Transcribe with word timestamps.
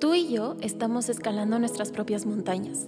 Tú 0.00 0.14
y 0.14 0.28
yo 0.32 0.56
estamos 0.60 1.08
escalando 1.08 1.58
nuestras 1.58 1.90
propias 1.90 2.24
montañas, 2.24 2.86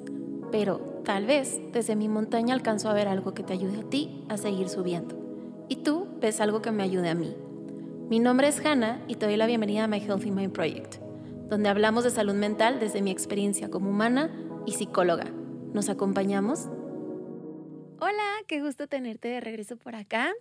pero 0.53 1.03
tal 1.05 1.27
vez 1.27 1.61
desde 1.73 1.97
mi 1.97 2.09
montaña 2.09 2.55
alcanzo 2.55 2.89
a 2.89 2.95
ver 2.95 3.09
algo 3.09 3.35
que 3.35 3.43
te 3.43 3.53
ayude 3.53 3.81
a 3.81 3.91
ti 3.91 4.25
a 4.29 4.37
seguir 4.37 4.69
subiendo. 4.69 5.17
Y 5.69 5.77
tú 5.77 6.07
ves 6.21 6.41
algo 6.41 6.63
que 6.63 6.71
me 6.71 6.85
ayude 6.85 7.09
a 7.09 7.17
mí. 7.17 7.35
Mi 8.09 8.21
nombre 8.21 8.47
es 8.47 8.65
Hannah 8.65 9.03
y 9.09 9.17
te 9.17 9.27
doy 9.27 9.37
la 9.37 9.47
bienvenida 9.47 9.85
a 9.85 9.89
My 9.89 9.99
Healthy 9.99 10.31
Mind 10.31 10.53
Project, 10.53 10.99
donde 11.49 11.69
hablamos 11.69 12.05
de 12.05 12.11
salud 12.11 12.35
mental 12.35 12.79
desde 12.79 13.03
mi 13.03 13.11
experiencia 13.11 13.71
como 13.71 13.91
humana 13.91 14.31
y 14.65 14.73
psicóloga. 14.73 15.25
¿Nos 15.73 15.89
acompañamos? 15.89 16.69
Hola, 17.99 18.23
qué 18.47 18.63
gusto 18.63 18.87
tenerte 18.87 19.27
de 19.27 19.41
regreso 19.41 19.77
por 19.77 19.97
acá. 19.97 20.33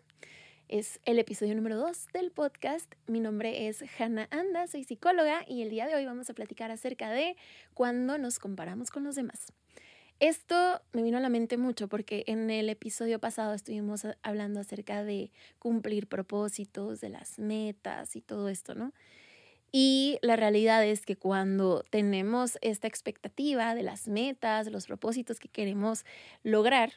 Es 0.69 0.99
el 1.03 1.17
episodio 1.17 1.55
número 1.55 1.77
2 1.77 2.09
del 2.13 2.29
podcast. 2.29 2.93
Mi 3.07 3.19
nombre 3.19 3.67
es 3.67 3.83
Hannah 3.97 4.27
Anda, 4.29 4.67
soy 4.67 4.83
psicóloga 4.83 5.43
y 5.47 5.63
el 5.63 5.71
día 5.71 5.87
de 5.87 5.95
hoy 5.95 6.05
vamos 6.05 6.29
a 6.29 6.35
platicar 6.35 6.69
acerca 6.69 7.09
de 7.09 7.35
cuando 7.73 8.19
nos 8.19 8.37
comparamos 8.37 8.91
con 8.91 9.03
los 9.03 9.15
demás. 9.15 9.51
Esto 10.19 10.79
me 10.93 11.01
vino 11.01 11.17
a 11.17 11.21
la 11.21 11.29
mente 11.29 11.57
mucho 11.57 11.87
porque 11.87 12.23
en 12.27 12.51
el 12.51 12.69
episodio 12.69 13.17
pasado 13.17 13.55
estuvimos 13.55 14.05
hablando 14.21 14.59
acerca 14.59 15.03
de 15.03 15.31
cumplir 15.57 16.05
propósitos, 16.05 17.01
de 17.01 17.09
las 17.09 17.39
metas 17.39 18.15
y 18.15 18.21
todo 18.21 18.47
esto, 18.47 18.75
¿no? 18.75 18.93
Y 19.71 20.19
la 20.21 20.35
realidad 20.35 20.85
es 20.85 21.03
que 21.03 21.15
cuando 21.15 21.83
tenemos 21.89 22.59
esta 22.61 22.87
expectativa 22.87 23.73
de 23.73 23.81
las 23.81 24.07
metas, 24.07 24.67
los 24.67 24.85
propósitos 24.85 25.39
que 25.39 25.47
queremos 25.47 26.05
lograr, 26.43 26.93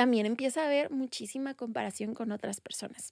también 0.00 0.24
empieza 0.24 0.62
a 0.62 0.64
haber 0.64 0.90
muchísima 0.90 1.52
comparación 1.52 2.14
con 2.14 2.32
otras 2.32 2.62
personas. 2.62 3.10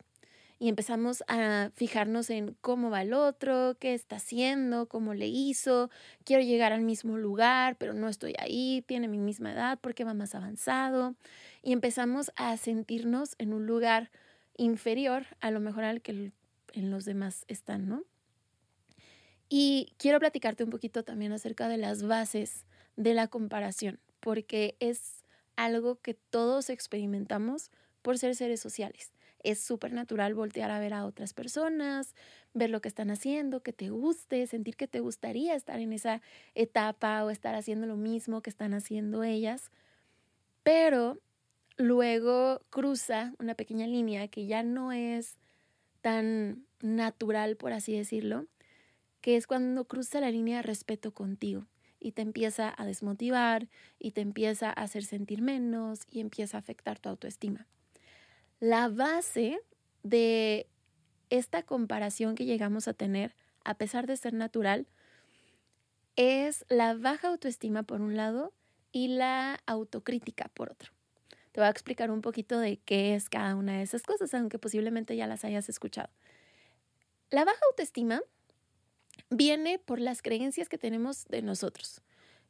Y 0.59 0.71
empezamos 0.71 1.23
a 1.29 1.71
fijarnos 1.75 2.31
en 2.31 2.57
cómo 2.63 2.89
va 2.89 3.03
el 3.03 3.13
otro, 3.13 3.77
qué 3.79 3.93
está 3.93 4.17
haciendo, 4.17 4.89
cómo 4.89 5.13
le 5.13 5.27
hizo, 5.27 5.91
quiero 6.25 6.43
llegar 6.43 6.73
al 6.73 6.81
mismo 6.81 7.19
lugar, 7.19 7.77
pero 7.77 7.93
no 7.93 8.09
estoy 8.09 8.33
ahí, 8.39 8.83
tiene 8.87 9.07
mi 9.07 9.19
misma 9.19 9.53
edad, 9.53 9.79
porque 9.83 10.05
va 10.05 10.15
más 10.15 10.35
avanzado. 10.35 11.15
Y 11.63 11.75
empezamos 11.75 12.33
a 12.37 12.57
sentirnos 12.57 13.35
en 13.37 13.53
un 13.53 13.67
lugar 13.67 14.11
inferior 14.57 15.27
a 15.41 15.51
lo 15.51 15.61
mejor 15.61 15.85
al 15.85 16.01
que 16.01 16.33
en 16.73 16.91
los 16.91 17.05
demás 17.05 17.45
están, 17.49 17.87
¿no? 17.87 18.05
Y 19.51 19.93
quiero 19.99 20.21
platicarte 20.21 20.65
un 20.65 20.71
poquito 20.71 21.05
también 21.05 21.33
acerca 21.33 21.69
de 21.69 21.77
las 21.77 22.03
bases 22.03 22.65
de 22.97 23.13
la 23.13 23.29
comparación, 23.29 24.01
porque 24.21 24.75
es 24.81 25.18
algo 25.59 26.01
que 26.01 26.15
todos 26.15 26.71
experimentamos 26.71 27.73
por 28.01 28.17
ser 28.17 28.37
seres 28.37 28.61
sociales. 28.61 29.13
Es 29.43 29.61
súper 29.61 29.93
natural 29.93 30.35
voltear 30.35 30.71
a 30.71 30.79
ver 30.79 30.95
a 30.95 31.05
otras 31.05 31.35
personas, 31.35 32.15
ver 32.55 32.71
lo 32.71 32.81
que 32.81 32.89
están 32.89 33.11
haciendo, 33.11 33.61
que 33.63 33.73
te 33.73 33.91
guste, 33.91 34.47
sentir 34.47 34.77
que 34.77 34.87
te 34.87 35.01
gustaría 35.01 35.57
estar 35.57 35.81
en 35.81 35.93
esa 35.93 36.23
etapa 36.55 37.25
o 37.25 37.31
estar 37.31 37.57
haciendo 37.57 37.87
lo 37.87 37.97
mismo 37.97 38.41
que 38.41 38.51
están 38.51 38.73
haciendo 38.73 39.25
ellas. 39.25 39.73
Pero 40.63 41.19
luego 41.77 42.63
cruza 42.71 43.35
una 43.41 43.55
pequeña 43.55 43.89
línea 43.89 44.29
que 44.29 44.47
ya 44.47 44.63
no 44.63 44.93
es 44.93 45.39
tan 46.03 46.67
natural, 46.81 47.57
por 47.57 47.73
así 47.73 47.97
decirlo, 47.97 48.47
que 49.21 49.37
es 49.37 49.49
cuando 49.49 49.87
cruza 49.87 50.21
la 50.21 50.31
línea 50.31 50.59
de 50.59 50.63
respeto 50.63 51.13
contigo 51.13 51.67
y 52.01 52.13
te 52.13 52.23
empieza 52.23 52.73
a 52.77 52.85
desmotivar 52.87 53.69
y 53.99 54.13
te 54.13 54.21
empieza 54.21 54.69
a 54.69 54.83
hacer 54.83 55.05
sentir 55.05 55.43
menos 55.43 56.01
y 56.11 56.21
empieza 56.21 56.57
a 56.57 56.61
afectar 56.61 56.99
tu 56.99 57.09
autoestima. 57.09 57.67
La 58.61 58.89
base 58.89 59.61
de 60.03 60.69
esta 61.31 61.63
comparación 61.63 62.35
que 62.35 62.45
llegamos 62.45 62.89
a 62.89 62.95
tener, 62.95 63.35
a 63.65 63.75
pesar 63.75 64.07
de 64.07 64.17
ser 64.17 64.35
natural, 64.35 64.87
es 66.17 66.65
la 66.69 66.95
baja 66.95 67.29
autoestima 67.29 67.85
por 67.85 68.01
un 68.01 68.17
lado 68.17 68.53
y 68.91 69.09
la 69.09 69.61
autocrítica 69.67 70.51
por 70.55 70.71
otro. 70.71 70.93
Te 71.53 71.61
voy 71.61 71.67
a 71.67 71.71
explicar 71.71 72.11
un 72.11 72.23
poquito 72.23 72.59
de 72.59 72.79
qué 72.79 73.15
es 73.15 73.29
cada 73.29 73.55
una 73.55 73.79
de 73.79 73.83
esas 73.83 74.03
cosas, 74.03 74.33
aunque 74.35 74.59
posiblemente 74.59 75.17
ya 75.17 75.27
las 75.27 75.45
hayas 75.45 75.69
escuchado. 75.69 76.11
La 77.31 77.45
baja 77.45 77.61
autoestima 77.71 78.23
viene 79.31 79.79
por 79.79 80.01
las 80.01 80.23
creencias 80.23 80.69
que 80.69 80.79
tenemos 80.79 81.27
de 81.27 81.43
nosotros. 81.43 82.03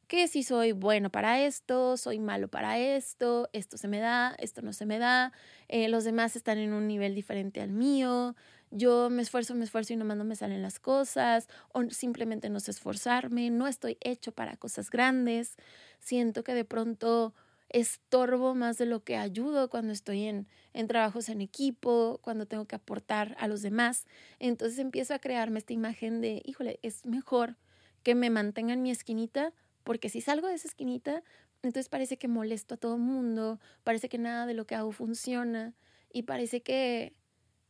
Que 0.06 0.26
si 0.26 0.42
soy 0.42 0.72
bueno 0.72 1.10
para 1.10 1.44
esto, 1.44 1.98
soy 1.98 2.18
malo 2.18 2.48
para 2.48 2.78
esto, 2.78 3.50
esto 3.52 3.76
se 3.76 3.88
me 3.88 3.98
da, 3.98 4.34
esto 4.38 4.62
no 4.62 4.72
se 4.72 4.86
me 4.86 4.98
da, 4.98 5.32
eh, 5.68 5.88
los 5.88 6.04
demás 6.04 6.34
están 6.34 6.56
en 6.58 6.72
un 6.72 6.86
nivel 6.86 7.14
diferente 7.14 7.60
al 7.60 7.70
mío, 7.70 8.34
yo 8.70 9.10
me 9.10 9.20
esfuerzo, 9.20 9.54
me 9.54 9.64
esfuerzo 9.64 9.92
y 9.92 9.96
nomás 9.96 10.16
no 10.16 10.24
me 10.24 10.36
salen 10.36 10.62
las 10.62 10.78
cosas, 10.78 11.48
o 11.72 11.82
simplemente 11.90 12.48
no 12.48 12.60
sé 12.60 12.70
esforzarme, 12.70 13.50
no 13.50 13.66
estoy 13.66 13.98
hecho 14.00 14.32
para 14.32 14.56
cosas 14.56 14.88
grandes, 14.90 15.56
siento 15.98 16.42
que 16.42 16.54
de 16.54 16.64
pronto 16.64 17.34
estorbo 17.70 18.54
más 18.54 18.78
de 18.78 18.86
lo 18.86 19.04
que 19.04 19.16
ayudo 19.16 19.68
cuando 19.68 19.92
estoy 19.92 20.24
en, 20.24 20.48
en 20.72 20.86
trabajos 20.86 21.28
en 21.28 21.40
equipo, 21.40 22.18
cuando 22.22 22.46
tengo 22.46 22.66
que 22.66 22.76
aportar 22.76 23.36
a 23.38 23.48
los 23.48 23.62
demás. 23.62 24.06
Entonces 24.38 24.78
empiezo 24.78 25.14
a 25.14 25.18
crearme 25.18 25.58
esta 25.58 25.72
imagen 25.72 26.20
de, 26.20 26.42
híjole, 26.44 26.78
es 26.82 27.04
mejor 27.04 27.56
que 28.02 28.14
me 28.14 28.30
mantenga 28.30 28.72
en 28.72 28.82
mi 28.82 28.90
esquinita, 28.90 29.52
porque 29.84 30.08
si 30.08 30.20
salgo 30.20 30.48
de 30.48 30.54
esa 30.54 30.68
esquinita, 30.68 31.22
entonces 31.62 31.88
parece 31.88 32.16
que 32.16 32.28
molesto 32.28 32.74
a 32.74 32.78
todo 32.78 32.94
el 32.94 33.02
mundo, 33.02 33.60
parece 33.84 34.08
que 34.08 34.18
nada 34.18 34.46
de 34.46 34.54
lo 34.54 34.66
que 34.66 34.74
hago 34.74 34.92
funciona 34.92 35.74
y 36.12 36.22
parece 36.22 36.62
que, 36.62 37.14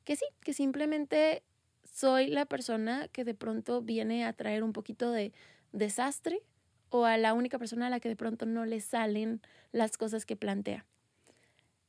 que 0.04 0.16
sí, 0.16 0.26
que 0.40 0.52
simplemente 0.52 1.42
soy 1.84 2.28
la 2.28 2.46
persona 2.46 3.08
que 3.08 3.24
de 3.24 3.34
pronto 3.34 3.82
viene 3.82 4.24
a 4.24 4.32
traer 4.32 4.62
un 4.62 4.72
poquito 4.72 5.10
de 5.10 5.32
desastre 5.72 6.42
o 6.90 7.04
a 7.04 7.16
la 7.18 7.34
única 7.34 7.58
persona 7.58 7.86
a 7.86 7.90
la 7.90 8.00
que 8.00 8.08
de 8.08 8.16
pronto 8.16 8.46
no 8.46 8.64
le 8.64 8.80
salen 8.80 9.40
las 9.72 9.96
cosas 9.96 10.26
que 10.26 10.36
plantea. 10.36 10.84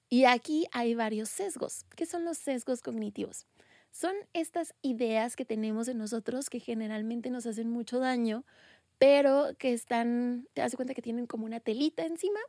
Y 0.09 0.25
aquí 0.25 0.65
hay 0.71 0.95
varios 0.95 1.29
sesgos. 1.29 1.85
¿Qué 1.95 2.05
son 2.05 2.25
los 2.25 2.37
sesgos 2.37 2.81
cognitivos? 2.81 3.45
Son 3.91 4.13
estas 4.33 4.73
ideas 4.81 5.35
que 5.35 5.45
tenemos 5.45 5.87
en 5.87 5.97
nosotros 5.97 6.49
que 6.49 6.59
generalmente 6.59 7.29
nos 7.29 7.45
hacen 7.45 7.69
mucho 7.69 7.99
daño, 7.99 8.43
pero 8.97 9.55
que 9.57 9.73
están, 9.73 10.47
te 10.53 10.61
das 10.61 10.75
cuenta 10.75 10.93
que 10.93 11.01
tienen 11.01 11.27
como 11.27 11.45
una 11.45 11.59
telita 11.59 12.05
encima 12.05 12.39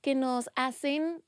que 0.00 0.14
nos 0.14 0.50
hacen 0.54 1.22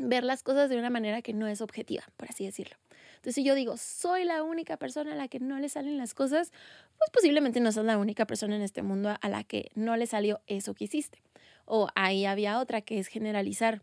ver 0.00 0.24
las 0.24 0.42
cosas 0.42 0.70
de 0.70 0.78
una 0.78 0.90
manera 0.90 1.22
que 1.22 1.32
no 1.32 1.46
es 1.46 1.60
objetiva, 1.60 2.04
por 2.16 2.28
así 2.28 2.44
decirlo. 2.44 2.76
Entonces, 3.16 3.34
si 3.34 3.44
yo 3.44 3.54
digo, 3.54 3.76
soy 3.76 4.24
la 4.24 4.42
única 4.42 4.76
persona 4.76 5.12
a 5.12 5.16
la 5.16 5.28
que 5.28 5.40
no 5.40 5.58
le 5.58 5.68
salen 5.68 5.98
las 5.98 6.14
cosas, 6.14 6.52
pues 6.98 7.10
posiblemente 7.12 7.60
no 7.60 7.72
sos 7.72 7.84
la 7.84 7.98
única 7.98 8.26
persona 8.26 8.56
en 8.56 8.62
este 8.62 8.82
mundo 8.82 9.16
a 9.20 9.28
la 9.28 9.44
que 9.44 9.70
no 9.74 9.96
le 9.96 10.06
salió 10.06 10.40
eso 10.46 10.74
que 10.74 10.84
hiciste. 10.84 11.22
O 11.64 11.88
ahí 11.94 12.26
había 12.26 12.60
otra 12.60 12.80
que 12.80 12.98
es 12.98 13.08
generalizar. 13.08 13.82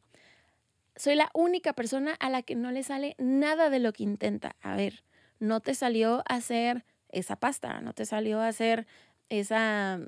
Soy 0.95 1.15
la 1.15 1.29
única 1.33 1.73
persona 1.73 2.13
a 2.13 2.29
la 2.29 2.41
que 2.43 2.55
no 2.55 2.71
le 2.71 2.83
sale 2.83 3.15
nada 3.17 3.69
de 3.69 3.79
lo 3.79 3.91
que 3.91 4.03
intenta. 4.03 4.55
A 4.61 4.75
ver, 4.75 5.03
no 5.39 5.59
te 5.59 5.75
salió 5.75 6.23
hacer 6.27 6.85
esa 7.09 7.35
pasta, 7.35 7.81
no 7.81 7.93
te 7.93 8.05
salió 8.05 8.41
hacer 8.41 8.87
esa 9.29 9.99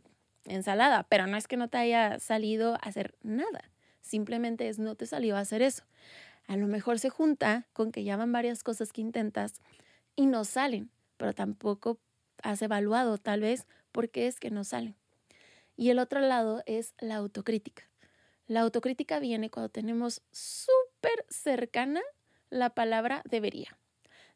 ensalada, 0.45 1.03
pero 1.09 1.27
no 1.27 1.37
es 1.37 1.47
que 1.47 1.57
no 1.57 1.67
te 1.67 1.77
haya 1.77 2.19
salido 2.19 2.77
hacer 2.81 3.15
nada. 3.23 3.69
Simplemente 4.07 4.69
es 4.69 4.79
no 4.79 4.95
te 4.95 5.05
salió 5.05 5.35
a 5.35 5.41
hacer 5.41 5.61
eso. 5.61 5.83
A 6.47 6.55
lo 6.55 6.67
mejor 6.67 6.99
se 6.99 7.09
junta 7.09 7.67
con 7.73 7.91
que 7.91 8.03
llaman 8.03 8.31
varias 8.31 8.63
cosas 8.63 8.93
que 8.93 9.01
intentas 9.01 9.61
y 10.15 10.25
no 10.25 10.45
salen, 10.45 10.89
pero 11.17 11.33
tampoco 11.33 11.99
has 12.41 12.61
evaluado 12.61 13.17
tal 13.17 13.41
vez 13.41 13.65
por 13.91 14.09
qué 14.09 14.27
es 14.27 14.39
que 14.39 14.49
no 14.49 14.63
salen. 14.63 14.95
Y 15.75 15.89
el 15.89 15.99
otro 15.99 16.21
lado 16.21 16.63
es 16.65 16.93
la 16.99 17.15
autocrítica. 17.15 17.83
La 18.47 18.61
autocrítica 18.61 19.19
viene 19.19 19.49
cuando 19.49 19.69
tenemos 19.69 20.21
súper 20.31 21.25
cercana 21.29 22.01
la 22.49 22.69
palabra 22.69 23.21
debería. 23.29 23.77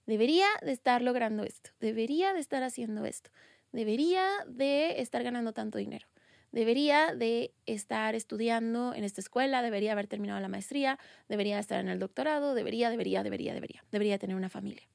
Debería 0.06 0.48
de 0.62 0.74
estar 0.74 1.02
logrando 1.02 1.44
esto, 1.44 1.70
debería 1.80 2.34
de 2.34 2.40
estar 2.40 2.64
haciendo 2.64 3.06
esto, 3.06 3.32
debería 3.72 4.28
de 4.48 5.00
estar 5.00 5.24
ganando 5.24 5.54
tanto 5.54 5.78
dinero, 5.78 6.08
debería 6.52 7.16
de 7.16 7.54
estar 7.66 8.16
estudiando 8.16 8.94
en 8.94 9.04
esta 9.04 9.22
escuela, 9.22 9.62
debería 9.62 9.94
haber 9.94 10.08
terminado 10.08 10.40
la 10.40 10.48
maestría, 10.48 11.00
debería 11.30 11.60
estar 11.60 11.80
en 11.80 11.90
el 11.90 12.00
doctorado, 12.00 12.54
debería, 12.54 12.90
debería, 12.90 13.24
debería, 13.24 13.54
debería, 13.54 13.84
debería 13.92 14.18
tener 14.20 14.36
una 14.36 14.50
familia. 14.50 14.88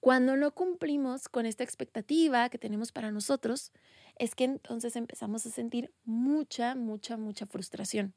Cuando 0.00 0.36
no 0.36 0.54
cumplimos 0.54 1.28
con 1.28 1.44
esta 1.44 1.64
expectativa 1.64 2.48
que 2.50 2.58
tenemos 2.58 2.92
para 2.92 3.10
nosotros, 3.10 3.72
es 4.16 4.34
que 4.34 4.44
entonces 4.44 4.94
empezamos 4.96 5.44
a 5.46 5.50
sentir 5.50 5.92
mucha, 6.04 6.74
mucha, 6.74 7.16
mucha 7.16 7.46
frustración. 7.46 8.14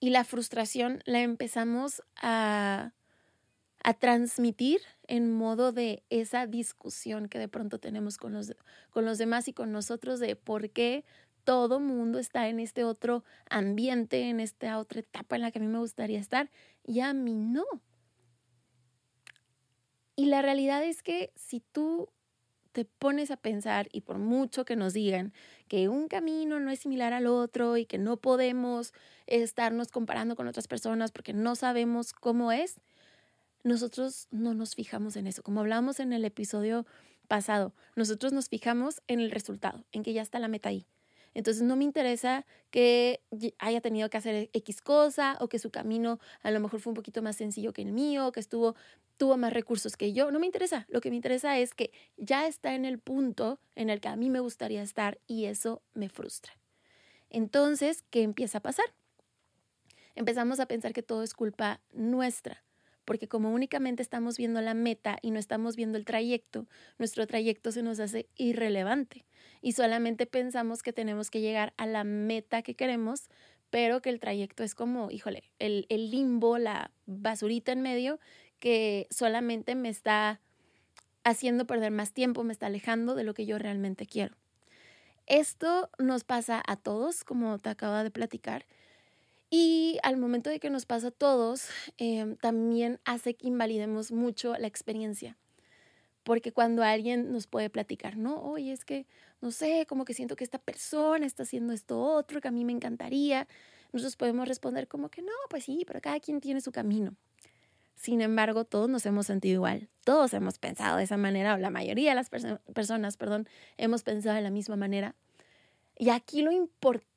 Y 0.00 0.10
la 0.10 0.24
frustración 0.24 1.02
la 1.06 1.20
empezamos 1.20 2.02
a, 2.20 2.92
a 3.84 3.92
transmitir 3.92 4.80
en 5.06 5.30
modo 5.30 5.70
de 5.70 6.02
esa 6.08 6.46
discusión 6.46 7.28
que 7.28 7.38
de 7.38 7.48
pronto 7.48 7.78
tenemos 7.78 8.16
con 8.16 8.32
los, 8.32 8.56
con 8.90 9.04
los 9.04 9.18
demás 9.18 9.46
y 9.46 9.52
con 9.52 9.72
nosotros 9.72 10.20
de 10.20 10.36
por 10.36 10.70
qué 10.70 11.04
todo 11.44 11.80
mundo 11.80 12.18
está 12.18 12.48
en 12.48 12.60
este 12.60 12.82
otro 12.82 13.24
ambiente, 13.50 14.30
en 14.30 14.40
esta 14.40 14.78
otra 14.78 15.00
etapa 15.00 15.36
en 15.36 15.42
la 15.42 15.50
que 15.50 15.58
a 15.58 15.62
mí 15.62 15.68
me 15.68 15.78
gustaría 15.78 16.18
estar 16.18 16.50
y 16.82 17.00
a 17.00 17.12
mí 17.12 17.34
no. 17.34 17.64
Y 20.16 20.26
la 20.26 20.40
realidad 20.40 20.82
es 20.82 21.02
que 21.02 21.30
si 21.36 21.60
tú 21.60 22.08
te 22.72 22.86
pones 22.86 23.30
a 23.30 23.36
pensar 23.36 23.88
y 23.92 24.00
por 24.00 24.16
mucho 24.16 24.64
que 24.64 24.76
nos 24.76 24.94
digan 24.94 25.34
que 25.68 25.90
un 25.90 26.08
camino 26.08 26.58
no 26.58 26.70
es 26.70 26.80
similar 26.80 27.12
al 27.12 27.26
otro 27.26 27.76
y 27.76 27.84
que 27.84 27.98
no 27.98 28.16
podemos 28.16 28.94
estarnos 29.26 29.88
comparando 29.88 30.36
con 30.36 30.48
otras 30.48 30.68
personas 30.68 31.12
porque 31.12 31.34
no 31.34 31.54
sabemos 31.54 32.14
cómo 32.14 32.50
es, 32.50 32.80
nosotros 33.64 34.28
no 34.30 34.54
nos 34.54 34.74
fijamos 34.74 35.16
en 35.16 35.26
eso. 35.26 35.42
Como 35.42 35.60
hablamos 35.60 35.98
en 35.98 36.12
el 36.12 36.24
episodio 36.24 36.86
pasado, 37.26 37.74
nosotros 37.96 38.32
nos 38.32 38.48
fijamos 38.48 39.02
en 39.08 39.20
el 39.20 39.30
resultado, 39.30 39.84
en 39.92 40.02
que 40.02 40.12
ya 40.12 40.22
está 40.22 40.38
la 40.38 40.48
meta 40.48 40.68
ahí. 40.68 40.86
Entonces 41.32 41.64
no 41.64 41.74
me 41.74 41.82
interesa 41.82 42.46
que 42.70 43.20
haya 43.58 43.80
tenido 43.80 44.08
que 44.08 44.16
hacer 44.16 44.50
X 44.52 44.80
cosa 44.80 45.36
o 45.40 45.48
que 45.48 45.58
su 45.58 45.70
camino 45.70 46.20
a 46.42 46.52
lo 46.52 46.60
mejor 46.60 46.78
fue 46.78 46.92
un 46.92 46.94
poquito 46.94 47.22
más 47.22 47.36
sencillo 47.36 47.72
que 47.72 47.82
el 47.82 47.92
mío, 47.92 48.30
que 48.30 48.38
estuvo 48.38 48.76
tuvo 49.16 49.36
más 49.36 49.52
recursos 49.52 49.96
que 49.96 50.12
yo, 50.12 50.30
no 50.30 50.38
me 50.38 50.46
interesa. 50.46 50.86
Lo 50.88 51.00
que 51.00 51.10
me 51.10 51.16
interesa 51.16 51.58
es 51.58 51.74
que 51.74 51.92
ya 52.16 52.46
está 52.46 52.74
en 52.74 52.84
el 52.84 52.98
punto 52.98 53.58
en 53.74 53.90
el 53.90 54.00
que 54.00 54.08
a 54.08 54.16
mí 54.16 54.30
me 54.30 54.40
gustaría 54.40 54.82
estar 54.82 55.18
y 55.26 55.46
eso 55.46 55.82
me 55.94 56.08
frustra. 56.08 56.52
Entonces, 57.30 58.04
¿qué 58.10 58.22
empieza 58.22 58.58
a 58.58 58.62
pasar? 58.62 58.86
Empezamos 60.14 60.60
a 60.60 60.66
pensar 60.66 60.92
que 60.92 61.02
todo 61.02 61.22
es 61.22 61.34
culpa 61.34 61.80
nuestra, 61.92 62.64
porque 63.04 63.28
como 63.28 63.52
únicamente 63.52 64.02
estamos 64.02 64.36
viendo 64.36 64.60
la 64.60 64.74
meta 64.74 65.18
y 65.22 65.30
no 65.30 65.38
estamos 65.38 65.76
viendo 65.76 65.98
el 65.98 66.04
trayecto, 66.04 66.66
nuestro 66.98 67.26
trayecto 67.26 67.72
se 67.72 67.82
nos 67.82 68.00
hace 68.00 68.28
irrelevante 68.36 69.24
y 69.60 69.72
solamente 69.72 70.26
pensamos 70.26 70.82
que 70.82 70.92
tenemos 70.92 71.30
que 71.30 71.40
llegar 71.40 71.72
a 71.76 71.86
la 71.86 72.04
meta 72.04 72.62
que 72.62 72.74
queremos, 72.74 73.30
pero 73.70 74.02
que 74.02 74.10
el 74.10 74.20
trayecto 74.20 74.62
es 74.62 74.74
como, 74.74 75.10
híjole, 75.10 75.50
el, 75.58 75.86
el 75.88 76.10
limbo, 76.10 76.58
la 76.58 76.90
basurita 77.06 77.72
en 77.72 77.82
medio 77.82 78.20
que 78.58 79.06
solamente 79.10 79.74
me 79.74 79.88
está 79.88 80.40
haciendo 81.24 81.66
perder 81.66 81.90
más 81.90 82.12
tiempo, 82.12 82.44
me 82.44 82.52
está 82.52 82.66
alejando 82.66 83.14
de 83.14 83.24
lo 83.24 83.34
que 83.34 83.46
yo 83.46 83.58
realmente 83.58 84.06
quiero. 84.06 84.36
Esto 85.26 85.90
nos 85.98 86.24
pasa 86.24 86.62
a 86.66 86.76
todos, 86.76 87.24
como 87.24 87.58
te 87.58 87.70
acabo 87.70 87.96
de 87.96 88.10
platicar, 88.10 88.66
y 89.50 89.98
al 90.02 90.16
momento 90.16 90.50
de 90.50 90.60
que 90.60 90.70
nos 90.70 90.86
pasa 90.86 91.08
a 91.08 91.10
todos, 91.10 91.68
em, 91.98 92.36
también 92.36 93.00
hace 93.04 93.34
que 93.34 93.46
invalidemos 93.48 94.12
mucho 94.12 94.56
la 94.58 94.66
experiencia. 94.66 95.36
Porque 96.22 96.52
cuando 96.52 96.82
alguien 96.82 97.32
nos 97.32 97.46
puede 97.46 97.70
platicar, 97.70 98.16
no, 98.16 98.42
oye, 98.42 98.72
es 98.72 98.84
que, 98.84 99.06
no 99.42 99.50
sé, 99.50 99.86
como 99.86 100.04
que 100.04 100.14
siento 100.14 100.36
que 100.36 100.44
esta 100.44 100.58
persona 100.58 101.26
está 101.26 101.42
haciendo 101.42 101.72
esto 101.72 102.00
otro, 102.00 102.40
que 102.40 102.48
a 102.48 102.50
mí 102.50 102.64
me 102.64 102.72
encantaría, 102.72 103.46
nosotros 103.92 104.16
podemos 104.16 104.48
responder 104.48 104.88
como 104.88 105.10
que 105.10 105.22
no, 105.22 105.32
pues 105.50 105.64
sí, 105.64 105.84
pero 105.86 106.00
cada 106.00 106.18
quien 106.20 106.40
tiene 106.40 106.60
su 106.60 106.72
camino. 106.72 107.14
Sin 107.94 108.22
embargo, 108.22 108.64
todos 108.64 108.88
nos 108.88 109.06
hemos 109.06 109.26
sentido 109.26 109.54
igual, 109.54 109.88
todos 110.04 110.34
hemos 110.34 110.58
pensado 110.58 110.96
de 110.96 111.04
esa 111.04 111.16
manera, 111.16 111.54
o 111.54 111.58
la 111.58 111.70
mayoría 111.70 112.10
de 112.10 112.16
las 112.16 112.28
personas, 112.28 113.16
perdón, 113.16 113.48
hemos 113.76 114.02
pensado 114.02 114.34
de 114.34 114.42
la 114.42 114.50
misma 114.50 114.76
manera. 114.76 115.14
Y 115.96 116.08
aquí 116.10 116.42
lo 116.42 116.50
importante 116.50 117.13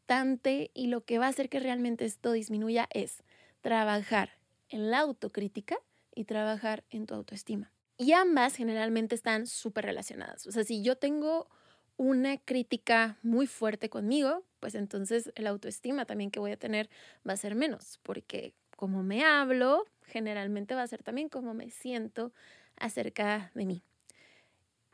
y 0.73 0.87
lo 0.87 1.03
que 1.03 1.19
va 1.19 1.25
a 1.25 1.29
hacer 1.29 1.49
que 1.49 1.59
realmente 1.59 2.05
esto 2.05 2.31
disminuya 2.31 2.87
es 2.93 3.23
trabajar 3.61 4.31
en 4.69 4.89
la 4.89 4.99
autocrítica 4.99 5.77
y 6.15 6.23
trabajar 6.23 6.83
en 6.89 7.05
tu 7.05 7.13
autoestima. 7.13 7.71
Y 7.97 8.13
ambas 8.13 8.55
generalmente 8.55 9.15
están 9.15 9.47
súper 9.47 9.85
relacionadas. 9.85 10.47
O 10.47 10.51
sea, 10.51 10.63
si 10.63 10.81
yo 10.81 10.95
tengo 10.97 11.49
una 11.97 12.37
crítica 12.37 13.17
muy 13.21 13.47
fuerte 13.47 13.89
conmigo, 13.89 14.43
pues 14.59 14.75
entonces 14.75 15.31
la 15.35 15.49
autoestima 15.49 16.05
también 16.05 16.31
que 16.31 16.39
voy 16.39 16.51
a 16.51 16.57
tener 16.57 16.89
va 17.27 17.33
a 17.33 17.37
ser 17.37 17.55
menos, 17.55 17.99
porque 18.03 18.53
como 18.75 19.03
me 19.03 19.25
hablo, 19.25 19.85
generalmente 20.03 20.75
va 20.75 20.83
a 20.83 20.87
ser 20.87 21.03
también 21.03 21.27
como 21.27 21.53
me 21.53 21.69
siento 21.69 22.31
acerca 22.77 23.51
de 23.55 23.65
mí. 23.65 23.83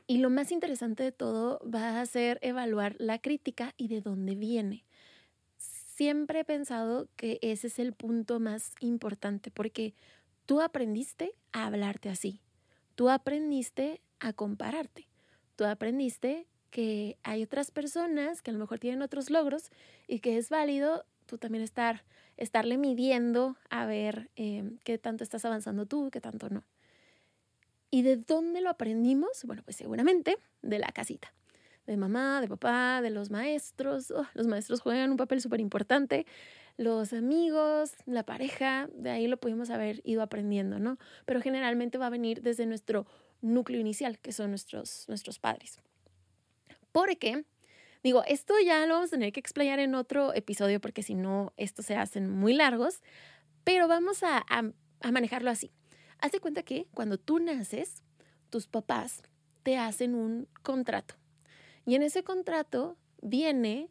Y 0.08 0.18
lo 0.18 0.30
más 0.30 0.52
interesante 0.52 1.04
de 1.04 1.12
todo 1.12 1.62
va 1.70 2.02
a 2.02 2.06
ser 2.06 2.40
evaluar 2.42 2.96
la 3.00 3.20
crítica 3.20 3.74
y 3.78 3.88
de 3.90 4.02
dónde 4.02 4.36
viene. 4.36 4.86
Siempre 5.96 6.40
he 6.40 6.44
pensado 6.44 7.08
que 7.16 7.38
ese 7.44 7.68
es 7.68 7.78
el 7.78 7.94
punto 7.94 8.40
más 8.40 8.72
importante 8.80 9.52
porque 9.52 9.94
tú 10.48 10.60
aprendiste 10.60 11.36
a 11.52 11.68
hablarte 11.68 12.10
así. 12.10 12.42
Tú 12.96 13.12
aprendiste 13.12 14.02
a 14.20 14.34
compararte. 14.34 15.08
Tú 15.56 15.66
aprendiste 15.66 16.48
que 16.72 17.20
hay 17.22 17.44
otras 17.44 17.70
personas 17.70 18.42
que 18.42 18.50
a 18.50 18.54
lo 18.54 18.60
mejor 18.60 18.80
tienen 18.80 19.04
otros 19.04 19.30
logros 19.30 19.70
y 20.08 20.20
que 20.20 20.38
es 20.38 20.50
válido 20.50 21.06
tú 21.28 21.38
también 21.38 21.64
estar, 21.64 22.04
estarle 22.38 22.80
midiendo 22.80 23.56
a 23.70 23.86
ver 23.86 24.32
em, 24.36 24.80
qué 24.84 24.98
tanto 24.98 25.24
estás 25.24 25.46
avanzando 25.46 25.86
tú, 25.86 26.10
qué 26.12 26.20
tanto 26.20 26.50
no. 26.50 26.64
¿Y 27.92 28.02
de 28.02 28.18
dónde 28.18 28.62
lo 28.62 28.72
aprendimos? 28.72 29.44
Bueno, 29.46 29.62
pues 29.64 29.78
seguramente 29.78 30.40
de 30.64 30.80
la 30.80 30.92
casita, 30.92 31.32
de 31.86 31.98
mamá, 31.98 32.42
de 32.42 32.48
papá, 32.48 33.02
de 33.02 33.10
los 33.10 33.30
maestros. 33.30 34.12
Oh, 34.12 34.26
los 34.34 34.48
maestros 34.48 34.82
juegan 34.82 35.12
un 35.12 35.18
papel 35.18 35.42
súper 35.42 35.60
importante. 35.60 36.26
Los 36.78 37.14
amigos, 37.14 37.94
la 38.06 38.24
pareja, 38.24 38.90
de 38.96 39.12
ahí 39.12 39.28
lo 39.28 39.38
pudimos 39.38 39.70
haber 39.70 40.02
ido 40.04 40.22
aprendiendo, 40.22 40.80
¿no? 40.80 40.98
Pero 41.26 41.42
generalmente 41.42 41.98
va 41.98 42.08
a 42.08 42.10
venir 42.10 42.42
desde 42.42 42.66
nuestro 42.66 43.06
núcleo 43.42 43.80
inicial, 43.80 44.20
que 44.20 44.32
son 44.32 44.50
nuestros, 44.50 45.06
nuestros 45.08 45.40
padres. 45.40 45.80
Porque 46.92 47.46
Digo, 48.04 48.22
esto 48.28 48.54
ya 48.64 48.86
lo 48.86 48.96
vamos 48.96 49.12
a 49.12 49.12
tener 49.12 49.32
que 49.32 49.40
explayar 49.40 49.80
en 49.80 49.96
otro 49.96 50.34
episodio 50.34 50.82
porque 50.82 51.04
si 51.04 51.16
no, 51.16 51.54
estos 51.56 51.86
se 51.86 51.96
hacen 51.96 52.30
muy 52.30 52.54
largos, 52.54 53.02
pero 53.64 53.88
vamos 53.88 54.24
a, 54.24 54.44
a, 54.50 55.12
manejarlo 55.12 55.50
así. 55.50 55.72
Haz 56.20 56.34
de 56.34 56.42
cuenta 56.42 56.64
que 56.64 56.86
cuando 56.94 57.18
tú 57.18 57.40
naces, 57.40 58.04
tus 58.50 58.68
papás 58.68 59.24
te 59.64 59.78
hacen 59.78 60.16
un 60.16 60.50
contrato. 60.64 61.16
Y 61.86 61.96
en 61.96 62.04
ese 62.04 62.24
contrato 62.24 62.98
viene 63.22 63.90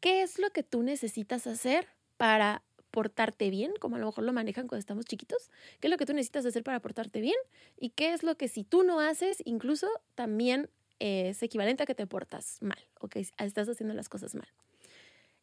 qué 0.00 0.22
es 0.22 0.38
lo 0.38 0.50
que 0.50 0.62
tú 0.62 0.82
necesitas 0.82 1.46
hacer 1.46 1.88
para 2.16 2.62
portarte 2.90 3.50
bien, 3.50 3.72
como 3.80 3.96
a 3.96 3.98
lo 3.98 4.06
mejor 4.06 4.24
lo 4.24 4.32
manejan 4.32 4.66
cuando 4.66 4.80
estamos 4.80 5.04
chiquitos, 5.04 5.50
qué 5.80 5.88
es 5.88 5.90
lo 5.90 5.96
que 5.98 6.06
tú 6.06 6.14
necesitas 6.14 6.46
hacer 6.46 6.62
para 6.62 6.80
portarte 6.80 7.20
bien 7.20 7.36
y 7.76 7.90
qué 7.90 8.12
es 8.12 8.22
lo 8.22 8.36
que 8.36 8.48
si 8.48 8.64
tú 8.64 8.82
no 8.82 9.00
haces, 9.00 9.42
incluso 9.44 9.88
también 10.14 10.70
es 10.98 11.42
equivalente 11.42 11.82
a 11.82 11.86
que 11.86 11.94
te 11.94 12.06
portas 12.06 12.58
mal 12.60 12.78
o 13.00 13.08
que 13.08 13.20
estás 13.20 13.68
haciendo 13.68 13.94
las 13.94 14.08
cosas 14.08 14.34
mal. 14.34 14.48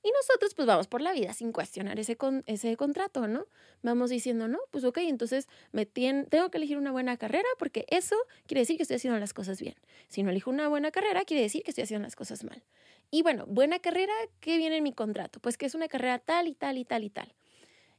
Y 0.06 0.12
nosotros 0.12 0.54
pues 0.54 0.68
vamos 0.68 0.86
por 0.86 1.02
la 1.02 1.14
vida 1.14 1.34
sin 1.34 1.52
cuestionar 1.52 2.00
ese, 2.00 2.16
con, 2.16 2.44
ese 2.46 2.78
contrato, 2.78 3.28
¿no? 3.28 3.48
Vamos 3.82 4.12
diciendo, 4.12 4.48
no, 4.48 4.60
pues 4.70 4.84
ok, 4.84 5.00
entonces 5.00 5.48
me 5.72 5.88
tengo 5.88 6.52
que 6.52 6.58
elegir 6.60 6.78
una 6.78 6.92
buena 6.92 7.18
carrera 7.18 7.48
porque 7.58 7.88
eso 7.90 8.16
quiere 8.46 8.62
decir 8.62 8.78
que 8.78 8.84
estoy 8.84 8.98
haciendo 8.98 9.20
las 9.20 9.34
cosas 9.34 9.60
bien. 9.60 9.74
Si 10.08 10.22
no 10.22 10.30
elijo 10.30 10.52
una 10.52 10.68
buena 10.68 10.92
carrera, 10.92 11.26
quiere 11.26 11.42
decir 11.42 11.64
que 11.64 11.72
estoy 11.72 11.86
haciendo 11.86 12.06
las 12.06 12.16
cosas 12.16 12.44
mal. 12.44 12.62
Y 13.10 13.24
bueno, 13.24 13.48
buena 13.48 13.80
carrera, 13.80 14.14
¿qué 14.42 14.58
viene 14.58 14.78
en 14.78 14.84
mi 14.84 14.94
contrato? 14.94 15.40
Pues 15.40 15.58
que 15.58 15.66
es 15.66 15.74
una 15.74 15.88
carrera 15.88 16.20
tal 16.20 16.48
y 16.48 16.54
tal 16.54 16.78
y 16.78 16.86
tal 16.86 17.04
y 17.04 17.10
tal. 17.10 17.34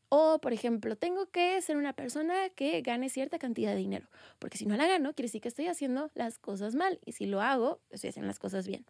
O, 0.09 0.39
por 0.39 0.53
ejemplo, 0.53 0.95
tengo 0.95 1.27
que 1.31 1.61
ser 1.61 1.77
una 1.77 1.93
persona 1.93 2.51
que 2.51 2.83
gane 2.83 3.09
cierta 3.09 3.41
cantidad 3.41 3.73
de 3.73 3.79
dinero, 3.79 4.09
porque 4.39 4.59
si 4.59 4.65
no 4.65 4.77
la 4.77 4.87
gano, 4.87 5.13
quiere 5.13 5.27
decir 5.27 5.41
que 5.41 5.49
estoy 5.49 5.67
haciendo 5.67 6.13
las 6.15 6.39
cosas 6.39 6.77
mal, 6.77 7.01
y 7.05 7.13
si 7.13 7.27
lo 7.27 7.43
hago, 7.43 7.81
estoy 7.91 8.11
haciendo 8.11 8.29
las 8.29 8.39
cosas 8.39 8.69
bien. 8.69 8.87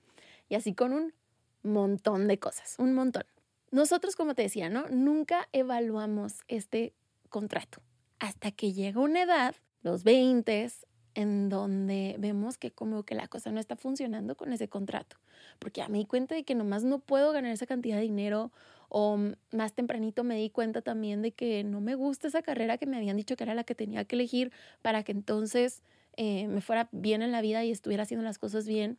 Y 0.51 0.57
así 0.57 0.75
con 0.75 0.93
un 0.93 1.15
montón 1.63 2.29
de 2.29 2.39
cosas, 2.39 2.77
un 2.79 2.95
montón. 2.95 3.25
Nosotros, 3.71 4.17
como 4.17 4.35
te 4.35 4.43
decía, 4.43 4.69
¿no? 4.71 4.89
Nunca 4.89 5.49
evaluamos 5.53 6.39
este 6.49 6.95
contrato 7.29 7.83
hasta 8.19 8.51
que 8.51 8.73
llega 8.73 9.01
una 9.01 9.23
edad, 9.23 9.55
los 9.83 10.05
20, 10.05 10.71
en 11.15 11.49
donde 11.49 12.17
vemos 12.19 12.59
que 12.59 12.71
como 12.71 13.03
que 13.03 13.15
la 13.15 13.27
cosa 13.27 13.51
no 13.51 13.59
está 13.59 13.77
funcionando 13.77 14.37
con 14.37 14.53
ese 14.53 14.69
contrato, 14.69 15.17
porque 15.59 15.81
ya 15.81 15.89
me 15.89 15.99
di 15.99 16.05
cuenta 16.05 16.35
de 16.35 16.45
que 16.45 16.55
nomás 16.55 16.85
no 16.85 16.99
puedo 16.99 17.33
ganar 17.33 17.53
esa 17.53 17.67
cantidad 17.67 17.97
de 17.97 18.03
dinero 18.03 18.53
o 18.89 19.19
más 19.51 19.73
tempranito 19.73 20.25
me 20.25 20.37
di 20.37 20.51
cuenta 20.51 20.81
también 20.83 21.23
de 21.23 21.33
que 21.33 21.65
no 21.65 21.81
me 21.81 21.95
gusta 21.95 22.29
esa 22.29 22.43
carrera 22.43 22.79
que 22.79 22.87
me 22.87 22.97
habían 22.97 23.17
dicho 23.17 23.37
que 23.37 23.45
era 23.45 23.55
la 23.55 23.65
que 23.65 23.75
tenía 23.75 24.05
que 24.05 24.15
elegir 24.15 24.53
para 24.83 25.03
que 25.03 25.13
entonces 25.13 25.83
eh, 26.17 26.47
me 26.49 26.61
fuera 26.61 26.89
bien 26.93 27.23
en 27.23 27.33
la 27.33 27.41
vida 27.41 27.65
y 27.65 27.71
estuviera 27.71 28.05
haciendo 28.05 28.25
las 28.25 28.39
cosas 28.39 28.67
bien. 28.67 28.99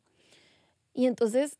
Y 0.93 1.05
entonces 1.05 1.57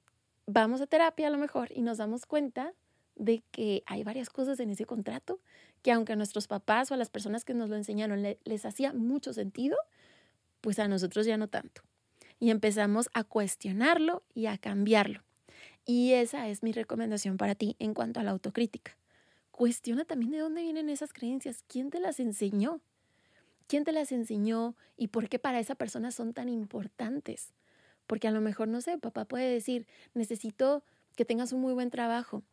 vamos 0.47 0.81
a 0.81 0.87
terapia 0.87 1.27
a 1.27 1.29
lo 1.29 1.37
mejor 1.37 1.69
y 1.71 1.81
nos 1.81 1.99
damos 1.99 2.25
cuenta 2.25 2.73
de 3.15 3.43
que 3.51 3.83
hay 3.85 4.03
varias 4.03 4.29
cosas 4.29 4.59
en 4.59 4.69
ese 4.69 4.85
contrato 4.85 5.39
que 5.83 5.91
aunque 5.91 6.13
a 6.13 6.15
nuestros 6.15 6.47
papás 6.47 6.89
o 6.89 6.93
a 6.93 6.97
las 6.97 7.09
personas 7.09 7.45
que 7.45 7.53
nos 7.53 7.69
lo 7.69 7.75
enseñaron 7.75 8.23
les 8.43 8.65
hacía 8.65 8.93
mucho 8.93 9.33
sentido, 9.33 9.77
pues 10.61 10.79
a 10.79 10.87
nosotros 10.87 11.25
ya 11.25 11.37
no 11.37 11.47
tanto. 11.47 11.81
Y 12.39 12.49
empezamos 12.49 13.09
a 13.13 13.23
cuestionarlo 13.23 14.23
y 14.33 14.47
a 14.47 14.57
cambiarlo. 14.57 15.23
Y 15.85 16.13
esa 16.13 16.47
es 16.47 16.63
mi 16.63 16.71
recomendación 16.71 17.37
para 17.37 17.55
ti 17.55 17.75
en 17.79 17.93
cuanto 17.93 18.19
a 18.19 18.23
la 18.23 18.31
autocrítica. 18.31 18.97
Cuestiona 19.51 20.05
también 20.05 20.31
de 20.31 20.39
dónde 20.39 20.61
vienen 20.61 20.89
esas 20.89 21.13
creencias, 21.13 21.63
quién 21.67 21.89
te 21.89 21.99
las 21.99 22.19
enseñó, 22.19 22.81
quién 23.67 23.83
te 23.83 23.91
las 23.91 24.11
enseñó 24.11 24.75
y 24.97 25.07
por 25.07 25.29
qué 25.29 25.39
para 25.39 25.59
esa 25.59 25.75
persona 25.75 26.11
son 26.11 26.33
tan 26.33 26.49
importantes. 26.49 27.53
Porque 28.07 28.27
a 28.27 28.31
lo 28.31 28.41
mejor, 28.41 28.67
no 28.67 28.81
sé, 28.81 28.97
papá 28.97 29.25
puede 29.25 29.51
decir, 29.51 29.87
necesito 30.13 30.83
que 31.15 31.25
tengas 31.25 31.51
un 31.53 31.61
muy 31.61 31.73
buen 31.73 31.89
trabajo 31.89 32.43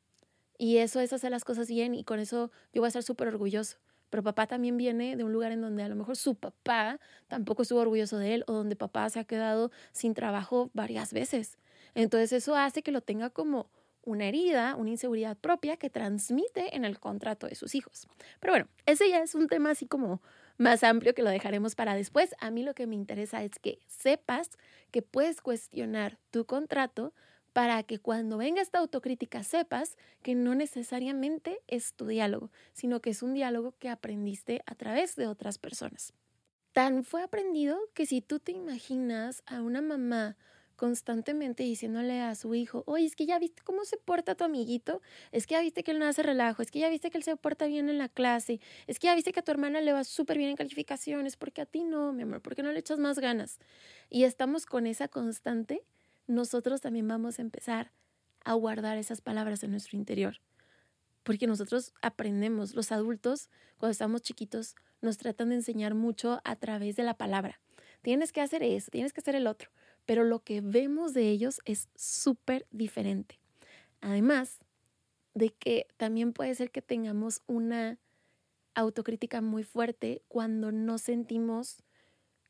y 0.59 0.79
eso 0.79 1.01
es 1.01 1.13
hacer 1.13 1.31
las 1.31 1.45
cosas 1.45 1.69
bien 1.69 1.95
y 1.95 2.05
con 2.05 2.21
eso 2.21 2.51
yo 2.73 2.81
voy 2.81 2.87
a 2.87 2.89
estar 2.89 3.03
súper 3.03 3.29
orgulloso. 3.29 3.79
pero 4.11 4.23
papá 4.23 4.47
también 4.47 4.77
viene 4.77 5.17
de 5.17 5.25
un 5.25 5.33
lugar 5.33 5.51
en 5.53 5.61
donde 5.61 5.83
a 5.83 5.89
lo 5.89 5.97
mejor 5.97 6.17
su 6.17 6.37
papá 6.37 7.01
tampoco 7.29 7.63
estuvo 7.63 7.81
orgulloso 7.81 8.19
de 8.19 8.35
él 8.35 8.45
o 8.47 8.53
donde 8.53 8.77
papá 8.77 9.09
se 9.11 9.19
ha 9.19 9.25
quedado 9.25 9.73
sin 9.93 10.15
trabajo 10.15 10.71
varias 10.73 11.13
veces. 11.13 11.59
Entonces 11.95 12.33
eso 12.33 12.55
hace 12.57 12.83
que 12.83 12.93
lo 12.93 13.01
tenga 13.01 13.31
como 13.31 13.69
una 14.05 14.27
herida, 14.27 14.77
una 14.77 14.91
inseguridad 14.91 15.37
propia 15.37 15.77
que 15.77 15.91
transmite 15.91 16.77
en 16.77 16.85
el 16.85 16.99
contrato 16.99 17.47
de 17.47 17.55
sus 17.55 17.75
hijos. 17.75 18.07
Pero 18.41 18.53
bueno, 18.53 18.69
ese 18.87 19.09
ya 19.09 19.21
es 19.21 19.35
un 19.35 19.49
tema 19.49 19.71
así 19.71 19.87
como 19.87 20.23
más 20.57 20.85
amplio 20.85 21.15
que 21.15 21.23
lo 21.23 21.31
dejaremos 21.31 21.75
para 21.75 21.95
después. 21.95 22.35
A 22.41 22.51
mí 22.51 22.63
lo 22.63 22.75
que 22.75 22.87
me 22.87 22.95
interesa 22.95 23.43
es 23.43 23.53
que 23.61 23.79
sepas 23.87 24.51
que 24.91 25.03
puedes 25.03 25.41
cuestionar 25.41 26.19
tu 26.31 26.45
contrato 26.45 27.13
para 27.53 27.83
que 27.85 27.99
cuando 27.99 28.37
venga 28.37 28.61
esta 28.61 28.81
autocrítica 28.81 29.45
sepas 29.45 29.97
que 30.23 30.35
no 30.35 30.55
necesariamente 30.55 31.61
es 31.69 31.95
tu 31.95 32.07
diálogo, 32.07 32.51
sino 32.73 33.01
que 33.01 33.11
es 33.11 33.23
un 33.23 33.33
diálogo 33.33 33.75
que 33.79 33.89
aprendiste 33.89 34.63
a 34.67 34.75
través 34.75 35.15
de 35.15 35.29
otras 35.29 35.59
personas. 35.59 36.13
Tan 36.73 37.05
fue 37.05 37.23
aprendido 37.23 37.79
que 37.95 38.07
si 38.07 38.21
tú 38.21 38.41
te 38.41 38.51
imaginas 38.51 39.45
a 39.47 39.63
una 39.63 39.81
mamá 39.81 40.37
constantemente 40.77 41.63
diciéndole 41.63 42.21
a 42.21 42.35
su 42.35 42.55
hijo, 42.55 42.83
oye, 42.87 43.07
es 43.07 43.17
que 43.17 43.27
ya 43.27 43.39
viste 43.39 43.63
cómo 43.63 43.85
se 43.85 43.97
porta 43.97 44.35
tu 44.35 44.45
amiguito, 44.45 45.01
es 45.33 45.47
que 45.47 45.55
ya 45.55 45.61
viste 45.61 45.83
que 45.83 45.93
él 45.93 45.99
no 45.99 46.07
hace 46.07 46.23
relajo, 46.23 46.63
es 46.63 46.71
que 46.71 46.81
ya 46.81 46.89
viste 46.89 47.11
que 47.11 47.19
él 47.19 47.25
se 47.25 47.37
porta 47.37 47.67
bien 47.67 47.89
en 47.89 47.99
la 47.99 48.09
clase, 48.09 48.61
es 48.87 48.99
que 48.99 49.07
ya 49.07 49.15
viste 49.15 49.33
que 49.33 49.41
a 49.41 49.43
tu 49.43 49.51
hermana 49.51 49.81
le 49.81 49.93
va 49.93 50.05
súper 50.05 50.39
bien 50.39 50.51
en 50.51 50.57
calificaciones, 50.57 51.37
porque 51.37 51.63
a 51.63 51.67
ti 51.67 51.85
no, 51.85 52.13
mi 52.13 52.23
amor, 52.23 52.41
porque 52.43 52.63
no 52.63 52.73
le 52.73 52.79
echas 52.79 52.99
más 52.99 53.19
ganas. 53.19 53.59
Y 54.11 54.25
estamos 54.25 54.67
con 54.67 54.87
esa 54.87 55.09
constante, 55.09 55.83
nosotros 56.27 56.81
también 56.81 57.07
vamos 57.07 57.39
a 57.39 57.43
empezar 57.43 57.93
a 58.45 58.55
guardar 58.55 58.99
esas 58.99 59.21
palabras 59.21 59.63
en 59.63 59.71
nuestro 59.71 59.97
interior. 59.97 60.41
Porque 61.23 61.47
nosotros 61.47 61.95
aprendemos, 62.03 62.75
los 62.75 62.93
adultos, 62.93 63.49
cuando 63.79 63.93
estamos 63.93 64.23
chiquitos, 64.23 64.77
nos 65.01 65.17
tratan 65.17 65.51
de 65.51 65.57
enseñar 65.57 65.95
mucho 65.95 66.41
a 66.45 66.57
través 66.57 66.97
de 66.97 67.03
la 67.03 67.15
palabra. 67.15 67.61
Tienes 68.03 68.33
que 68.33 68.43
hacer 68.43 68.63
eso, 68.63 68.91
tienes 68.91 69.15
que 69.15 69.21
hacer 69.21 69.35
el 69.35 69.47
otro. 69.47 69.71
Pero 70.07 70.25
lo 70.25 70.41
que 70.41 70.61
vemos 70.61 71.15
de 71.15 71.29
ellos 71.31 71.61
es 71.65 71.89
súper 71.95 72.67
diferente. 72.71 73.39
Además 74.01 74.59
de 75.35 75.51
que 75.51 75.87
también 75.97 76.33
puede 76.33 76.55
ser 76.55 76.71
que 76.71 76.83
tengamos 76.83 77.43
una 77.47 77.99
autocrítica 78.75 79.41
muy 79.41 79.65
fuerte 79.65 80.23
cuando 80.29 80.73
no 80.73 80.99
sentimos 80.99 81.83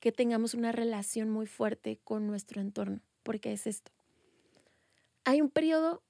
que 0.01 0.13
tengamos 0.13 0.55
una 0.55 0.73
relación 0.73 1.31
muy 1.31 1.47
fuerte 1.47 1.99
con 2.05 2.27
nuestro 2.27 2.61
entorno 2.61 3.01
porque 3.25 3.53
es 3.53 3.67
esto. 3.67 3.91
Hay 5.25 5.41
un 5.41 5.51
periodo 5.51 6.03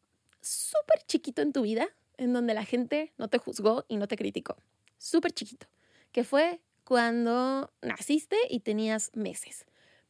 súper 0.42 1.02
chiquito 1.06 1.40
en 1.40 1.52
tu 1.52 1.62
vida 1.62 1.88
en 2.18 2.34
donde 2.34 2.52
la 2.52 2.64
gente 2.64 3.14
no 3.16 3.28
te 3.28 3.38
juzgó 3.38 3.86
y 3.88 3.96
no 3.96 4.06
te 4.06 4.16
criticó. 4.16 4.56
Súper 4.98 5.32
chiquito. 5.32 5.66
Que 6.12 6.24
fue 6.24 6.60
cuando 6.84 7.72
naciste 7.80 8.36
y 8.50 8.60
tenías 8.60 9.10
meses. 9.14 9.64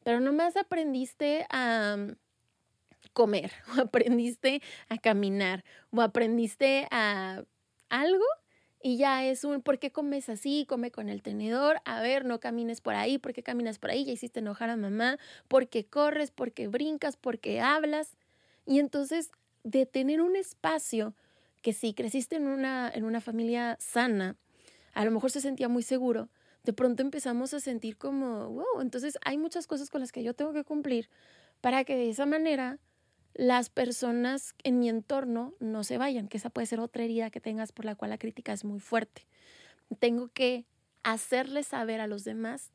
Pero 0.04 0.20
nomás 0.20 0.56
aprendiste 0.56 1.46
a 1.50 1.96
mm, 1.98 2.16
comer, 3.12 3.50
o 3.76 3.80
aprendiste 3.80 4.62
a 4.88 4.98
caminar, 4.98 5.64
o 5.90 6.00
aprendiste 6.00 6.86
a 6.90 7.42
algo 7.88 8.24
y 8.86 8.98
ya 8.98 9.24
es 9.24 9.44
un, 9.44 9.62
¿por 9.62 9.78
qué 9.78 9.90
comes 9.92 10.28
así? 10.28 10.66
Come 10.68 10.90
con 10.90 11.08
el 11.08 11.22
tenedor, 11.22 11.80
a 11.86 12.02
ver, 12.02 12.26
no 12.26 12.38
camines 12.38 12.82
por 12.82 12.94
ahí, 12.94 13.16
¿por 13.16 13.32
qué 13.32 13.42
caminas 13.42 13.78
por 13.78 13.90
ahí? 13.90 14.04
Ya 14.04 14.12
hiciste 14.12 14.40
enojar 14.40 14.68
a 14.68 14.76
mamá, 14.76 15.18
¿por 15.48 15.68
qué 15.68 15.86
corres? 15.86 16.30
¿Por 16.30 16.52
qué 16.52 16.68
brincas? 16.68 17.16
¿Por 17.16 17.38
qué 17.38 17.62
hablas? 17.62 18.18
Y 18.66 18.80
entonces, 18.80 19.30
de 19.62 19.86
tener 19.86 20.20
un 20.20 20.36
espacio 20.36 21.14
que 21.62 21.72
si 21.72 21.94
creciste 21.94 22.36
en 22.36 22.46
una, 22.46 22.92
en 22.94 23.04
una 23.04 23.22
familia 23.22 23.78
sana, 23.80 24.36
a 24.92 25.02
lo 25.06 25.10
mejor 25.10 25.30
se 25.30 25.40
sentía 25.40 25.70
muy 25.70 25.82
seguro, 25.82 26.28
de 26.64 26.72
pronto 26.72 27.02
empezamos 27.02 27.54
a 27.54 27.60
sentir 27.60 27.96
como, 27.96 28.48
wow, 28.48 28.80
entonces 28.80 29.18
hay 29.24 29.36
muchas 29.38 29.66
cosas 29.66 29.90
con 29.90 30.00
las 30.00 30.12
que 30.12 30.22
yo 30.22 30.34
tengo 30.34 30.52
que 30.52 30.64
cumplir 30.64 31.10
para 31.60 31.84
que 31.84 31.94
de 31.94 32.10
esa 32.10 32.26
manera 32.26 32.78
las 33.34 33.68
personas 33.68 34.54
en 34.62 34.78
mi 34.78 34.88
entorno 34.88 35.54
no 35.60 35.84
se 35.84 35.98
vayan, 35.98 36.28
que 36.28 36.38
esa 36.38 36.50
puede 36.50 36.66
ser 36.66 36.80
otra 36.80 37.04
herida 37.04 37.30
que 37.30 37.40
tengas 37.40 37.72
por 37.72 37.84
la 37.84 37.94
cual 37.94 38.10
la 38.10 38.18
crítica 38.18 38.52
es 38.52 38.64
muy 38.64 38.80
fuerte. 38.80 39.26
Tengo 39.98 40.28
que 40.28 40.64
hacerles 41.02 41.66
saber 41.66 42.00
a 42.00 42.06
los 42.06 42.24
demás 42.24 42.72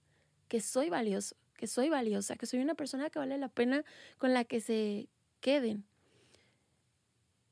que 0.48 0.62
soy 0.62 0.90
valioso, 0.90 1.36
que 1.56 1.66
soy 1.66 1.90
valiosa, 1.90 2.36
que 2.36 2.46
soy 2.46 2.60
una 2.60 2.76
persona 2.76 3.10
que 3.10 3.20
vale 3.20 3.38
la 3.38 3.50
pena 3.50 3.84
con 4.18 4.34
la 4.34 4.44
que 4.44 4.60
se 4.62 5.08
queden. 5.40 5.86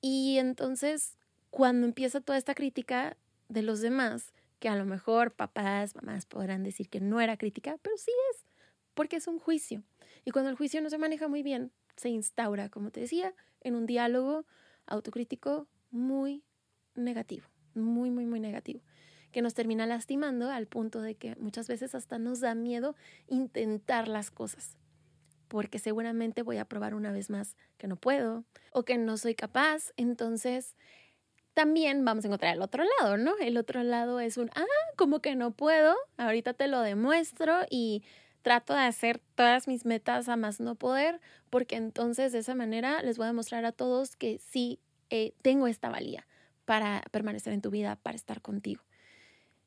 Y 0.02 0.38
entonces, 0.38 1.18
cuando 1.50 1.88
empieza 1.88 2.22
toda 2.22 2.38
esta 2.38 2.54
crítica 2.54 3.18
de 3.50 3.62
los 3.64 3.82
demás, 3.82 4.34
que 4.60 4.70
a 4.70 4.76
lo 4.76 4.86
mejor 4.86 5.34
papás, 5.34 5.96
mamás 5.96 6.26
podrán 6.26 6.64
decir 6.64 6.90
que 6.90 7.00
no 7.00 7.22
era 7.22 7.38
crítica, 7.38 7.78
pero 7.82 7.98
sí 7.98 8.12
es, 8.32 8.46
porque 8.94 9.18
es 9.18 9.28
un 9.28 9.40
juicio. 9.40 9.84
Y 10.26 10.32
cuando 10.32 10.50
el 10.50 10.58
juicio 10.58 10.82
no 10.82 10.90
se 10.90 10.98
maneja 10.98 11.28
muy 11.28 11.44
bien, 11.44 11.72
se 11.96 12.10
instaura, 12.10 12.70
como 12.70 12.92
te 12.92 13.02
decía, 13.02 13.34
en 13.62 13.76
un 13.76 13.86
diálogo 13.86 14.46
autocrítico 14.86 15.68
muy 15.92 16.44
negativo, 16.96 17.48
muy, 17.74 18.10
muy, 18.10 18.26
muy 18.26 18.40
negativo, 18.40 18.82
que 19.32 19.42
nos 19.42 19.54
termina 19.54 19.86
lastimando 19.86 20.50
al 20.50 20.68
punto 20.68 21.02
de 21.02 21.16
que 21.16 21.36
muchas 21.36 21.68
veces 21.68 21.96
hasta 21.96 22.18
nos 22.18 22.40
da 22.40 22.56
miedo 22.56 22.96
intentar 23.28 24.08
las 24.08 24.32
cosas, 24.32 24.78
porque 25.48 25.80
seguramente 25.80 26.42
voy 26.42 26.58
a 26.58 26.66
probar 26.66 26.96
una 26.96 27.12
vez 27.12 27.30
más 27.30 27.56
que 27.78 27.88
no 27.88 27.96
puedo 27.96 28.46
o 28.72 28.84
que 28.84 28.98
no 28.98 29.18
soy 29.18 29.36
capaz, 29.36 29.92
entonces 29.98 30.76
también 31.58 32.06
vamos 32.06 32.24
a 32.24 32.28
encontrar 32.28 32.54
el 32.54 32.62
otro 32.62 32.84
lado, 33.00 33.18
¿no? 33.18 33.36
El 33.40 33.58
otro 33.58 33.82
lado 33.82 34.20
es 34.20 34.38
un, 34.38 34.52
ah, 34.54 34.64
como 34.96 35.22
que 35.22 35.36
no 35.36 35.50
puedo, 35.50 35.96
ahorita 36.18 36.54
te 36.54 36.68
lo 36.68 36.82
demuestro 36.82 37.66
y 37.72 38.04
trato 38.44 38.76
de 38.76 38.82
hacer 38.82 39.20
todas 39.34 39.68
mis 39.68 39.84
metas 39.84 40.30
a 40.30 40.36
más 40.36 40.60
no 40.60 40.76
poder, 40.76 41.20
porque 41.50 41.76
entonces 41.76 42.32
de 42.32 42.38
esa 42.38 42.54
manera 42.54 43.02
les 43.02 43.18
voy 43.18 43.24
a 43.24 43.30
demostrar 43.30 43.66
a 43.66 43.72
todos 43.72 44.16
que 44.16 44.38
sí 44.38 44.80
eh, 45.10 45.34
tengo 45.42 45.66
esta 45.66 45.90
valía 45.90 46.28
para 46.66 47.02
permanecer 47.10 47.54
en 47.54 47.64
tu 47.64 47.72
vida, 47.72 47.96
para 48.04 48.16
estar 48.16 48.40
contigo. 48.44 48.84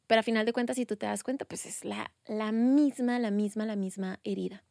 Pero 0.06 0.20
a 0.20 0.23
final 0.23 0.47
de 0.47 0.52
cuentas, 0.52 0.76
si 0.76 0.87
tú 0.87 0.94
te 0.94 1.06
das 1.06 1.25
cuenta, 1.25 1.44
pues 1.44 1.66
es 1.66 1.85
la, 1.85 2.12
la 2.28 2.52
misma, 2.52 3.18
la 3.18 3.32
misma, 3.32 3.66
la 3.66 3.75
misma 3.75 4.20
herida. 4.23 4.62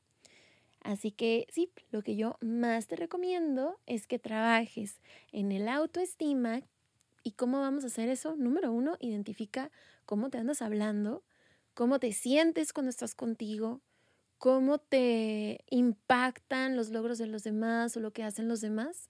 Así 0.84 1.12
que 1.12 1.48
sí, 1.52 1.70
lo 1.92 2.02
que 2.02 2.16
yo 2.16 2.38
más 2.40 2.88
te 2.88 2.96
recomiendo 2.96 3.78
es 3.88 4.08
que 4.08 4.20
trabajes 4.20 5.02
en 5.34 5.52
el 5.52 5.68
autoestima. 5.68 6.62
¿Y 7.24 7.32
cómo 7.32 7.60
vamos 7.60 7.84
a 7.84 7.88
hacer 7.88 8.10
eso? 8.10 8.36
Número 8.36 8.72
uno, 8.72 8.98
identifica 9.00 9.72
cómo 10.06 10.30
te 10.30 10.38
andas 10.38 10.62
hablando, 10.62 11.24
cómo 11.74 12.00
te 12.00 12.12
sientes 12.12 12.74
cuando 12.74 12.90
estás 12.90 13.16
contigo, 13.16 13.82
cómo 14.38 14.78
te 14.80 15.64
impactan 15.70 16.76
los 16.76 16.90
logros 16.90 17.18
de 17.18 17.28
los 17.28 17.44
demás 17.44 17.96
o 17.98 18.00
lo 18.00 18.12
que 18.12 18.24
hacen 18.24 18.48
los 18.48 18.62
demás. 18.62 19.10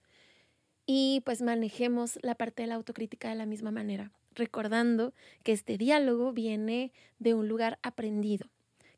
Y 0.86 1.22
pues 1.24 1.40
manejemos 1.40 2.18
la 2.22 2.34
parte 2.34 2.62
de 2.62 2.68
la 2.68 2.74
autocrítica 2.74 3.28
de 3.28 3.36
la 3.36 3.46
misma 3.46 3.70
manera, 3.70 4.12
recordando 4.34 5.14
que 5.44 5.52
este 5.52 5.78
diálogo 5.78 6.32
viene 6.32 6.92
de 7.20 7.34
un 7.34 7.48
lugar 7.48 7.78
aprendido, 7.82 8.50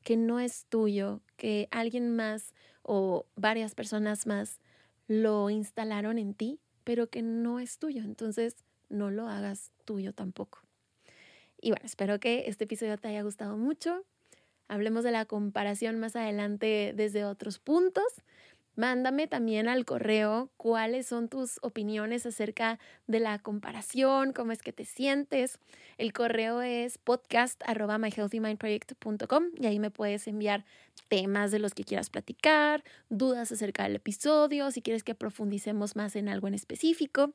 que 0.03 0.17
no 0.17 0.41
es 0.41 0.65
tuyo, 0.71 1.21
que 1.37 1.69
alguien 1.71 2.17
más 2.17 2.55
o 2.83 3.27
varias 3.37 3.75
personas 3.75 4.27
más 4.27 4.59
lo 5.07 5.51
instalaron 5.51 6.19
en 6.19 6.33
ti, 6.33 6.61
pero 6.85 7.11
que 7.11 7.23
no 7.23 7.61
es 7.61 7.79
tuyo. 7.79 8.03
Entonces, 8.03 8.57
no 8.93 9.11
lo 9.11 9.29
hagas 9.29 9.73
tuyo 9.85 10.13
tampoco. 10.13 10.61
Y 11.61 11.71
bueno, 11.71 11.85
espero 11.85 12.21
que 12.21 12.45
este 12.47 12.65
episodio 12.65 12.97
te 12.99 13.09
haya 13.09 13.23
gustado 13.23 13.57
mucho. 13.57 14.05
Hablemos 14.69 15.05
de 15.05 15.13
la 15.13 15.27
comparación 15.27 15.99
más 15.99 16.17
adelante 16.17 16.93
desde 16.97 17.25
otros 17.25 17.59
puntos. 17.59 18.05
Mándame 18.75 19.27
también 19.27 19.69
al 19.69 19.85
correo 19.85 20.51
cuáles 20.57 21.07
son 21.07 21.29
tus 21.29 21.59
opiniones 21.61 22.25
acerca 22.25 22.79
de 23.07 23.21
la 23.21 23.39
comparación, 23.39 24.33
cómo 24.33 24.53
es 24.53 24.63
que 24.63 24.73
te 24.73 24.87
sientes. 24.87 25.59
El 25.99 26.15
correo 26.15 26.63
es 26.63 26.97
podcast.myhealthymindproject.com 26.97 29.45
y 29.61 29.67
ahí 29.67 29.79
me 29.79 29.91
puedes 29.91 30.27
enviar 30.27 30.65
temas 31.09 31.51
de 31.51 31.59
los 31.59 31.75
que 31.75 31.85
quieras 31.85 32.09
platicar, 32.09 32.83
dudas 33.11 33.53
acerca 33.53 33.83
del 33.83 33.97
episodio, 33.97 34.71
si 34.71 34.81
quieres 34.81 35.05
que 35.05 35.15
profundicemos 35.15 35.95
más 35.95 36.17
en 36.17 36.31
algo 36.31 36.49
en 36.49 36.55
específico. 36.55 37.35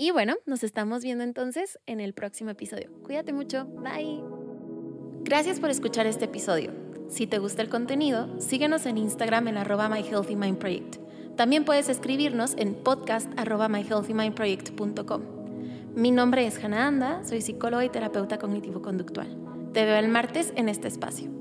Y 0.00 0.12
bueno, 0.12 0.36
nos 0.46 0.62
estamos 0.62 1.02
viendo 1.02 1.24
entonces 1.24 1.80
en 1.86 1.98
el 1.98 2.14
próximo 2.14 2.50
episodio. 2.50 2.88
Cuídate 3.02 3.32
mucho. 3.32 3.64
Bye. 3.64 4.22
Gracias 5.24 5.58
por 5.58 5.70
escuchar 5.70 6.06
este 6.06 6.26
episodio. 6.26 6.72
Si 7.08 7.26
te 7.26 7.38
gusta 7.38 7.62
el 7.62 7.68
contenido, 7.68 8.40
síguenos 8.40 8.86
en 8.86 8.96
Instagram 8.96 9.48
en 9.48 9.56
arroba 9.56 9.88
myhealthymindproject. 9.88 10.98
También 11.36 11.64
puedes 11.64 11.88
escribirnos 11.88 12.54
en 12.56 12.74
podcast. 12.76 13.28
Mi 15.96 16.10
nombre 16.12 16.46
es 16.46 16.62
Hannah 16.62 16.86
Anda, 16.86 17.24
soy 17.24 17.40
psicóloga 17.40 17.84
y 17.84 17.88
terapeuta 17.88 18.38
cognitivo-conductual. 18.38 19.36
Te 19.72 19.84
veo 19.84 19.96
el 19.96 20.08
martes 20.08 20.52
en 20.54 20.68
este 20.68 20.86
espacio. 20.86 21.37